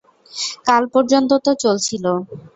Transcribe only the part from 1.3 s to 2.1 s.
তো চলছিল।